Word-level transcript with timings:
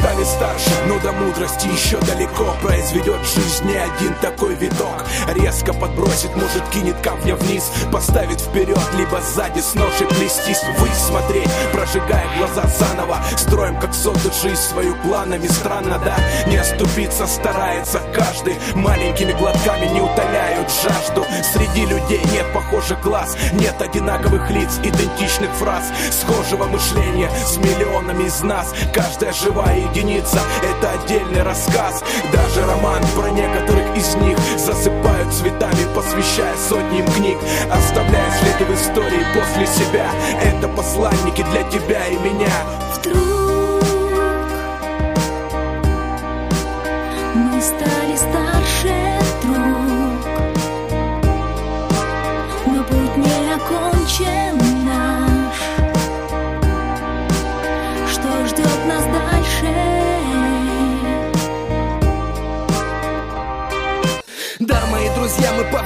stop. 0.00 0.07
Стали 0.18 0.24
старше, 0.24 0.70
но 0.86 0.98
до 1.00 1.12
мудрости 1.12 1.66
еще 1.66 1.98
далеко. 2.00 2.54
Произведет 2.62 3.20
жизнь 3.24 3.66
не 3.66 3.76
один 3.76 4.14
такой 4.20 4.54
виток. 4.54 5.04
Резко 5.28 5.72
подбросит, 5.72 6.34
может 6.34 6.62
кинет 6.72 6.96
камня 7.02 7.36
вниз. 7.36 7.70
Поставит 7.92 8.40
вперед, 8.40 8.80
либо 8.96 9.20
сзади 9.20 9.60
с 9.60 9.74
ношей 9.74 10.06
плестись. 10.06 10.62
Вы 10.78 10.88
смотреть, 10.94 11.50
прожигая 11.72 12.26
глаза 12.38 12.66
заново. 12.78 13.18
Строим, 13.36 13.78
как 13.80 13.94
создать 13.94 14.40
жизнь 14.40 14.60
свою 14.60 14.94
планами. 14.96 15.46
Странно, 15.46 15.98
да? 16.04 16.16
Не 16.48 16.56
оступиться 16.56 17.26
старается 17.26 18.00
каждый. 18.14 18.56
Маленькими 18.74 19.32
глотками 19.32 19.86
не 19.86 20.00
утоляют 20.00 20.70
жажду. 20.70 21.24
Среди 21.52 21.86
людей 21.86 22.20
нет 22.32 22.46
похожих 22.52 23.00
глаз. 23.02 23.36
Нет 23.52 23.80
одинаковых 23.80 24.50
лиц, 24.50 24.78
идентичных 24.82 25.50
фраз. 25.52 25.84
Схожего 26.10 26.64
мышления 26.64 27.30
с 27.46 27.56
миллионами 27.56 28.24
из 28.24 28.40
нас. 28.42 28.74
Каждая 28.92 29.32
живая 29.32 29.76
единица— 29.76 29.98
это 30.16 30.90
отдельный 30.92 31.42
рассказ 31.42 32.02
Даже 32.32 32.66
роман 32.66 33.02
про 33.14 33.30
некоторых 33.30 33.96
из 33.96 34.14
них. 34.16 34.38
Засыпают 34.56 35.32
цветами, 35.32 35.94
посвящая 35.94 36.56
сотни 36.56 37.00
им 37.00 37.06
книг. 37.12 37.38
Оставляя 37.70 38.30
следы 38.40 38.64
в 38.64 38.74
истории 38.74 39.24
после 39.34 39.66
себя. 39.66 40.06
Это 40.42 40.68
посланники 40.68 41.42
для 41.52 41.62
тебя 41.64 41.97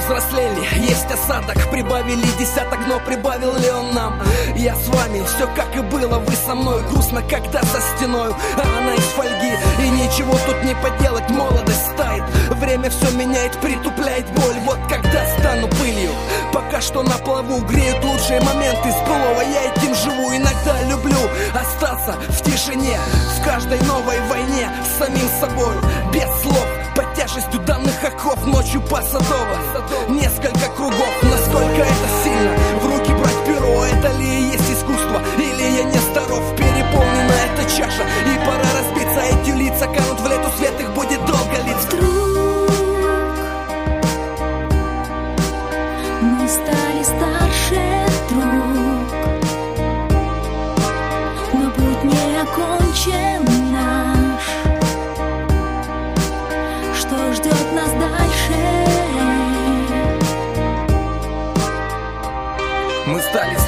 повзрослели. 0.03 0.67
Есть 0.87 1.11
осадок, 1.11 1.69
прибавили 1.71 2.25
десяток 2.39 2.79
Но 2.87 2.99
прибавил 2.99 3.55
ли 3.55 3.69
он 3.69 3.93
нам? 3.93 4.21
Я 4.55 4.75
с 4.75 4.87
вами, 4.87 5.23
все 5.25 5.47
как 5.55 5.75
и 5.75 5.81
было 5.81 6.19
Вы 6.19 6.33
со 6.35 6.55
мной, 6.55 6.81
грустно, 6.89 7.21
когда 7.29 7.61
за 7.61 7.81
стеной 7.95 8.33
А 8.57 8.77
она 8.79 8.93
из 8.93 9.03
фольги. 9.15 9.53
И 9.79 9.89
ничего 9.89 10.33
тут 10.45 10.63
не 10.63 10.75
поделать, 10.75 11.29
молодость 11.29 11.95
тает. 11.95 12.23
Время 12.51 12.89
все 12.89 13.11
меняет, 13.11 13.59
притупляет 13.61 14.25
боль. 14.31 14.59
Вот 14.65 14.79
когда 14.89 15.25
стану 15.39 15.67
пылью 15.79 16.11
Пока 16.51 16.81
что 16.81 17.03
на 17.03 17.17
плаву. 17.19 17.61
Греют 17.65 18.03
лучшие 18.03 18.41
моменты 18.41 18.91
с 18.91 19.07
былого. 19.07 19.41
Я 19.41 19.71
этим 19.71 19.95
живу, 19.95 20.35
иногда 20.35 20.81
люблю 20.89 21.29
Остаться 21.53 22.15
в 22.29 22.41
тишине. 22.41 22.97
В 23.39 23.45
каждой 23.45 23.79
новой 23.81 24.19
войне 24.29 24.69
С 24.83 24.99
самим 24.99 25.27
собой, 25.39 25.75
без 26.11 26.29
слов 26.41 26.72
тяжестью 27.23 27.61
данных 27.61 28.03
оков 28.03 28.45
ночью 28.45 28.81
по 28.81 29.01
Садово 29.01 29.57
Несколько 30.09 30.67
кругов, 30.75 31.23
насколько 31.23 31.81
это 31.81 32.07
сильно. 32.23 32.51
В 32.81 32.85
руки 32.85 33.13
брать 33.13 33.45
перо, 33.45 33.85
это 33.85 34.11
ли 34.17 34.25
и 34.25 34.51
есть 34.51 34.69
искусство? 34.69 35.21
Или 35.37 35.77
я 35.77 35.83
не 35.83 35.97
здоров, 35.99 36.43
переполнена 36.57 37.33
эта 37.47 37.63
чаша? 37.69 38.03
И 38.25 38.37
пора 38.45 38.67
разбиться, 38.77 39.21
эти 39.21 39.51
лица 39.55 39.85
канут 39.85 40.19
в 40.19 40.27
лету 40.27 40.49
Свет 40.57 40.79
их 40.81 40.89
будет 40.93 41.25
долго 41.25 41.57
литься 41.65 41.87
Вдруг 41.87 42.69
мы 46.21 46.47
стали 46.49 47.03
старше 47.03 47.81
друг. 48.29 48.43
Но 51.53 51.71
путь 51.71 52.03
не 52.03 52.41
окончен 52.41 53.52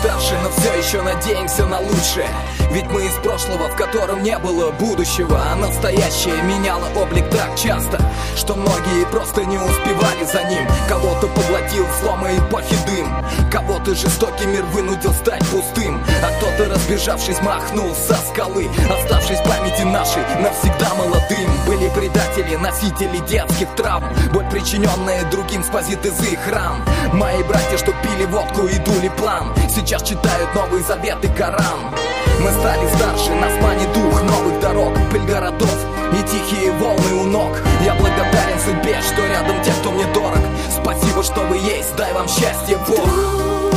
старше, 0.05 0.37
но 0.43 0.49
все 0.51 0.73
еще 0.73 1.01
надеемся 1.01 1.65
на 1.65 1.79
лучшее. 1.79 2.29
Ведь 2.71 2.85
мы 2.91 3.05
из 3.05 3.13
прошлого, 3.23 3.69
в 3.69 3.75
котором 3.77 4.21
не 4.21 4.37
было 4.37 4.71
будущего 4.71 5.39
А 5.39 5.55
настоящее 5.55 6.41
меняло 6.43 6.85
облик 6.95 7.29
так 7.29 7.55
часто 7.55 7.99
Что 8.35 8.55
многие 8.55 9.05
просто 9.11 9.45
не 9.45 9.57
успевали 9.57 10.25
за 10.25 10.43
ним. 10.43 10.67
Кого-то 10.89 11.27
поглотил 11.27 11.85
слома 12.01 12.35
эпохи 12.35 12.75
дым 12.85 13.25
Кого-то 13.49 13.95
жестокий 13.95 14.45
мир 14.45 14.63
вынудил 14.65 15.13
стать 15.13 15.45
пустым. 15.47 16.03
А 16.21 16.37
кто-то, 16.37 16.69
разбежавшись, 16.69 17.41
махнул 17.41 17.95
со 17.95 18.15
скалы 18.15 18.67
Оставшись 18.89 19.39
в 19.39 19.43
памяти 19.43 19.83
нашей 19.83 20.23
навсегда 20.41 20.93
молодым. 20.95 21.49
Были 21.65 21.89
предатели, 21.89 22.55
носители 22.55 23.19
детских 23.25 23.73
травм 23.75 24.05
Боль, 24.33 24.49
причиненная 24.49 25.23
другим, 25.31 25.63
спазит 25.63 26.05
из 26.05 26.19
их 26.23 26.39
ран. 26.51 26.83
Мои 27.13 27.41
братья, 27.43 27.77
что 27.77 27.93
пили 28.03 28.25
водку 28.25 28.67
и 28.67 28.77
дули 28.79 29.09
план. 29.17 29.53
Сейчас 29.69 29.94
читают 30.03 30.53
Новый 30.53 30.81
Завет 30.81 31.23
и 31.23 31.27
Коран. 31.27 31.93
Мы 32.41 32.51
стали 32.51 32.87
старше, 32.95 33.33
нас 33.35 33.53
манит 33.61 33.91
дух 33.93 34.21
новых 34.23 34.59
дорог 34.59 34.93
Пыль 35.09 35.25
городов 35.25 35.75
и 36.11 36.23
тихие 36.23 36.71
волны 36.73 37.13
у 37.13 37.23
ног. 37.25 37.57
Я 37.83 37.93
благодарен 37.95 38.59
судьбе, 38.59 39.01
что 39.01 39.25
рядом 39.25 39.61
те, 39.63 39.71
кто 39.79 39.91
мне 39.91 40.05
дорог. 40.13 40.39
Спасибо, 40.69 41.23
что 41.23 41.41
вы 41.41 41.57
есть, 41.57 41.95
дай 41.95 42.13
вам 42.13 42.27
счастье, 42.27 42.77
Бог 42.87 43.74